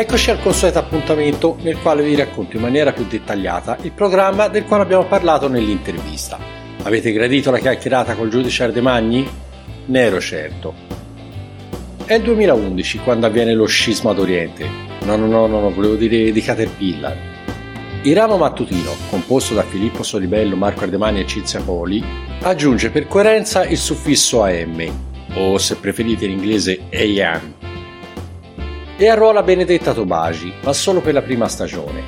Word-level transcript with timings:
Eccoci 0.00 0.30
al 0.30 0.40
consueto 0.40 0.78
appuntamento 0.78 1.58
nel 1.60 1.76
quale 1.76 2.02
vi 2.02 2.16
racconto 2.16 2.56
in 2.56 2.62
maniera 2.62 2.90
più 2.90 3.04
dettagliata 3.04 3.76
il 3.82 3.92
programma 3.92 4.48
del 4.48 4.64
quale 4.64 4.84
abbiamo 4.84 5.04
parlato 5.04 5.46
nell'intervista. 5.46 6.38
Avete 6.84 7.12
gradito 7.12 7.50
la 7.50 7.58
chiacchierata 7.58 8.14
col 8.14 8.30
giudice 8.30 8.62
Ardemagni? 8.62 9.28
Ne 9.84 10.00
ero 10.00 10.18
certo. 10.18 10.72
È 12.06 12.14
il 12.14 12.22
2011 12.22 13.00
quando 13.00 13.26
avviene 13.26 13.52
lo 13.52 13.66
scisma 13.66 14.14
d'Oriente. 14.14 14.66
No, 15.04 15.16
no, 15.16 15.26
no, 15.26 15.46
no, 15.46 15.70
volevo 15.70 15.96
dire 15.96 16.32
di 16.32 16.40
Caterpillar. 16.40 17.16
Il 18.00 18.16
ramo 18.16 18.38
mattutino, 18.38 18.96
composto 19.10 19.52
da 19.52 19.64
Filippo 19.64 20.02
Solibello, 20.02 20.56
Marco 20.56 20.84
Ardemagni 20.84 21.20
e 21.20 21.26
Cinzia 21.26 21.60
Poli, 21.60 22.02
aggiunge 22.40 22.88
per 22.88 23.06
coerenza 23.06 23.66
il 23.66 23.76
suffisso 23.76 24.44
AM, 24.44 24.82
o 25.34 25.58
se 25.58 25.76
preferite 25.76 26.24
in 26.24 26.30
inglese 26.30 26.84
AM, 26.90 27.59
e 29.02 29.08
arruola 29.08 29.42
Benedetta 29.42 29.94
Tobagi, 29.94 30.52
ma 30.62 30.74
solo 30.74 31.00
per 31.00 31.14
la 31.14 31.22
prima 31.22 31.48
stagione. 31.48 32.02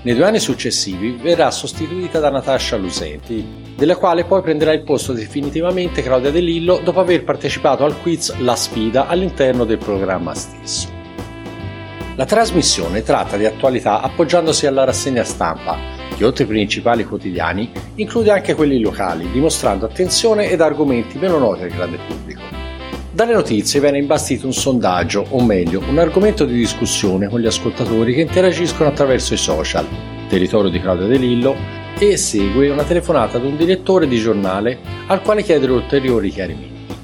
Nei 0.00 0.14
due 0.14 0.24
anni 0.24 0.38
successivi 0.38 1.18
verrà 1.20 1.50
sostituita 1.50 2.18
da 2.18 2.30
Natascia 2.30 2.78
Lusenti, 2.78 3.74
della 3.76 3.96
quale 3.96 4.24
poi 4.24 4.40
prenderà 4.40 4.72
il 4.72 4.82
posto 4.82 5.12
definitivamente 5.12 6.00
Claudia 6.00 6.30
De 6.30 6.40
Lillo 6.40 6.80
dopo 6.82 6.98
aver 6.98 7.24
partecipato 7.24 7.84
al 7.84 8.00
quiz 8.00 8.34
La 8.38 8.56
Sfida 8.56 9.06
all'interno 9.06 9.66
del 9.66 9.76
programma 9.76 10.34
stesso. 10.34 10.88
La 12.16 12.24
trasmissione 12.24 13.02
tratta 13.02 13.36
di 13.36 13.44
attualità 13.44 14.00
appoggiandosi 14.00 14.66
alla 14.66 14.84
rassegna 14.84 15.24
stampa, 15.24 15.76
che 16.16 16.24
oltre 16.24 16.44
ai 16.44 16.48
principali 16.48 17.04
quotidiani 17.04 17.70
include 17.96 18.30
anche 18.30 18.54
quelli 18.54 18.80
locali, 18.80 19.30
dimostrando 19.30 19.84
attenzione 19.84 20.48
ed 20.48 20.62
argomenti 20.62 21.18
meno 21.18 21.36
noti 21.36 21.64
al 21.64 21.68
grande 21.68 21.98
pubblico. 22.08 22.49
Dalle 23.12 23.32
notizie 23.32 23.80
viene 23.80 23.98
imbastito 23.98 24.46
un 24.46 24.52
sondaggio, 24.52 25.26
o 25.30 25.42
meglio, 25.42 25.82
un 25.88 25.98
argomento 25.98 26.44
di 26.44 26.54
discussione 26.54 27.26
con 27.26 27.40
gli 27.40 27.46
ascoltatori 27.46 28.14
che 28.14 28.20
interagiscono 28.20 28.88
attraverso 28.88 29.34
i 29.34 29.36
social, 29.36 29.84
territorio 30.28 30.70
di 30.70 30.80
Claudia 30.80 31.08
De 31.08 31.16
Lillo, 31.16 31.56
e 31.98 32.16
segue 32.16 32.70
una 32.70 32.84
telefonata 32.84 33.36
ad 33.36 33.44
un 33.44 33.56
direttore 33.56 34.06
di 34.06 34.16
giornale 34.16 34.78
al 35.08 35.22
quale 35.22 35.42
chiedere 35.42 35.72
ulteriori 35.72 36.30
chiarimenti. 36.30 36.94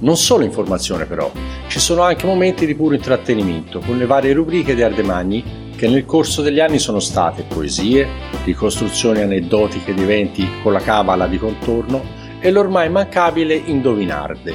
Non 0.00 0.16
solo 0.16 0.42
informazione 0.42 1.04
però, 1.04 1.30
ci 1.68 1.78
sono 1.78 2.02
anche 2.02 2.26
momenti 2.26 2.66
di 2.66 2.74
puro 2.74 2.96
intrattenimento 2.96 3.78
con 3.78 3.98
le 3.98 4.06
varie 4.06 4.32
rubriche 4.32 4.74
di 4.74 4.82
Ardemagni 4.82 5.60
che 5.76 5.86
nel 5.86 6.04
corso 6.04 6.42
degli 6.42 6.58
anni 6.58 6.80
sono 6.80 6.98
state 6.98 7.44
poesie, 7.46 8.08
ricostruzioni 8.44 9.20
aneddotiche 9.20 9.94
di 9.94 10.02
eventi 10.02 10.48
con 10.64 10.72
la 10.72 10.80
cabala 10.80 11.28
di 11.28 11.38
contorno 11.38 12.21
e 12.42 12.50
l'ormai 12.50 12.90
mancabile 12.90 13.54
Indovinarde, 13.54 14.52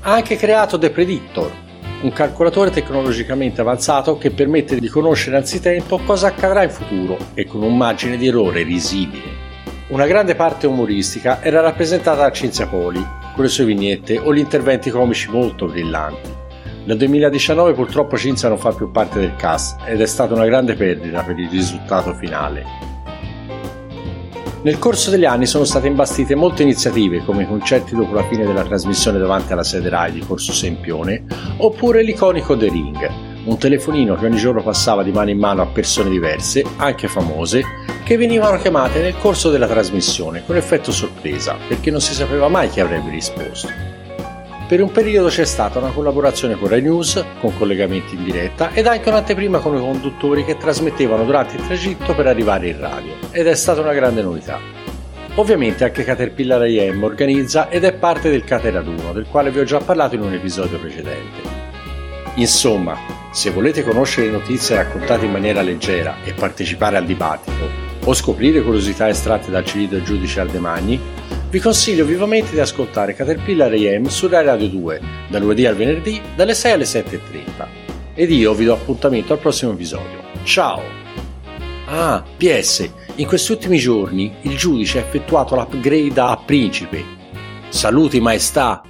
ha 0.00 0.14
anche 0.14 0.36
creato 0.36 0.78
The 0.78 0.90
Predictor, 0.90 1.52
un 2.00 2.12
calcolatore 2.12 2.70
tecnologicamente 2.70 3.60
avanzato 3.60 4.16
che 4.16 4.30
permette 4.30 4.80
di 4.80 4.88
conoscere 4.88 5.36
anzitempo 5.36 5.98
cosa 5.98 6.28
accadrà 6.28 6.62
in 6.62 6.70
futuro 6.70 7.18
e 7.34 7.44
con 7.44 7.62
un 7.62 7.76
margine 7.76 8.16
di 8.16 8.28
errore 8.28 8.62
risibile. 8.62 9.46
Una 9.88 10.06
grande 10.06 10.34
parte 10.34 10.66
umoristica 10.66 11.42
era 11.42 11.60
rappresentata 11.60 12.22
da 12.22 12.32
Cinzia 12.32 12.66
Poli, 12.66 13.04
con 13.34 13.44
le 13.44 13.50
sue 13.50 13.66
vignette 13.66 14.18
o 14.18 14.32
gli 14.32 14.38
interventi 14.38 14.90
comici 14.90 15.28
molto 15.30 15.66
brillanti. 15.66 16.30
Nel 16.84 16.96
2019 16.96 17.74
purtroppo 17.74 18.16
Cinzia 18.16 18.48
non 18.48 18.56
fa 18.56 18.72
più 18.72 18.90
parte 18.90 19.18
del 19.20 19.36
cast 19.36 19.80
ed 19.84 20.00
è 20.00 20.06
stata 20.06 20.32
una 20.32 20.46
grande 20.46 20.74
perdita 20.74 21.22
per 21.22 21.38
il 21.38 21.50
risultato 21.50 22.14
finale. 22.14 22.88
Nel 24.60 24.80
corso 24.80 25.10
degli 25.10 25.24
anni 25.24 25.46
sono 25.46 25.62
state 25.62 25.86
imbastite 25.86 26.34
molte 26.34 26.64
iniziative 26.64 27.24
come 27.24 27.44
i 27.44 27.46
concerti 27.46 27.94
dopo 27.94 28.12
la 28.12 28.26
fine 28.26 28.44
della 28.44 28.64
trasmissione 28.64 29.18
davanti 29.18 29.52
alla 29.52 29.62
sede 29.62 29.88
RAI 29.88 30.12
di 30.12 30.24
Corso 30.26 30.52
Sempione 30.52 31.24
oppure 31.58 32.02
l'iconico 32.02 32.56
The 32.56 32.68
Ring, 32.68 33.10
un 33.44 33.56
telefonino 33.56 34.16
che 34.16 34.26
ogni 34.26 34.36
giorno 34.36 34.62
passava 34.62 35.04
di 35.04 35.12
mano 35.12 35.30
in 35.30 35.38
mano 35.38 35.62
a 35.62 35.66
persone 35.66 36.10
diverse, 36.10 36.64
anche 36.76 37.06
famose, 37.06 37.62
che 38.02 38.16
venivano 38.16 38.58
chiamate 38.58 39.00
nel 39.00 39.16
corso 39.16 39.50
della 39.50 39.68
trasmissione 39.68 40.42
con 40.44 40.56
effetto 40.56 40.90
sorpresa 40.90 41.56
perché 41.68 41.92
non 41.92 42.00
si 42.00 42.12
sapeva 42.12 42.48
mai 42.48 42.68
chi 42.68 42.80
avrebbe 42.80 43.10
risposto. 43.10 43.87
Per 44.68 44.82
un 44.82 44.92
periodo 44.92 45.28
c'è 45.28 45.46
stata 45.46 45.78
una 45.78 45.92
collaborazione 45.92 46.54
con 46.54 46.68
Rai 46.68 46.82
News, 46.82 47.24
con 47.40 47.56
collegamenti 47.56 48.16
in 48.16 48.24
diretta 48.24 48.70
ed 48.74 48.86
anche 48.86 49.08
un'anteprima 49.08 49.60
con 49.60 49.74
i 49.74 49.80
conduttori 49.80 50.44
che 50.44 50.58
trasmettevano 50.58 51.24
durante 51.24 51.56
il 51.56 51.64
tragitto 51.64 52.14
per 52.14 52.26
arrivare 52.26 52.68
in 52.68 52.78
radio, 52.78 53.14
ed 53.30 53.46
è 53.46 53.54
stata 53.54 53.80
una 53.80 53.94
grande 53.94 54.20
novità. 54.20 54.60
Ovviamente 55.36 55.84
anche 55.84 56.04
Caterpillar 56.04 56.60
AM 56.60 57.02
organizza 57.02 57.70
ed 57.70 57.84
è 57.84 57.94
parte 57.94 58.28
del 58.28 58.44
Cateraduno, 58.44 59.14
del 59.14 59.24
quale 59.30 59.50
vi 59.50 59.60
ho 59.60 59.64
già 59.64 59.78
parlato 59.78 60.16
in 60.16 60.20
un 60.20 60.34
episodio 60.34 60.78
precedente. 60.78 61.40
Insomma, 62.34 62.94
se 63.32 63.48
volete 63.48 63.82
conoscere 63.82 64.26
le 64.26 64.32
notizie 64.32 64.76
raccontate 64.76 65.24
in 65.24 65.30
maniera 65.30 65.62
leggera 65.62 66.16
e 66.22 66.34
partecipare 66.34 66.98
al 66.98 67.06
dibattito, 67.06 67.87
o 68.08 68.14
scoprire 68.14 68.62
curiosità 68.62 69.06
estratte 69.06 69.50
dal 69.50 69.64
CD 69.64 69.86
del 69.86 70.02
giudice 70.02 70.40
Ardemagni, 70.40 70.98
vi 71.50 71.60
consiglio 71.60 72.06
vivamente 72.06 72.52
di 72.52 72.60
ascoltare 72.60 73.14
Caterpillar 73.14 73.70
AM 73.70 74.06
su 74.06 74.28
Rai 74.28 74.46
Radio 74.46 74.66
2, 74.68 75.00
dal 75.28 75.42
lunedì 75.42 75.66
al 75.66 75.76
venerdì, 75.76 76.18
dalle 76.34 76.54
6 76.54 76.72
alle 76.72 76.84
7.30. 76.84 77.66
Ed 78.14 78.30
io 78.30 78.54
vi 78.54 78.64
do 78.64 78.72
appuntamento 78.72 79.34
al 79.34 79.38
prossimo 79.38 79.72
episodio. 79.72 80.22
Ciao! 80.42 80.80
Ah, 81.84 82.24
PS, 82.38 82.90
in 83.16 83.26
questi 83.26 83.52
ultimi 83.52 83.76
giorni 83.76 84.36
il 84.40 84.56
giudice 84.56 84.98
ha 84.98 85.02
effettuato 85.02 85.54
l'upgrade 85.54 86.18
a 86.18 86.36
principe. 86.38 87.04
Saluti 87.68 88.20
maestà! 88.20 88.87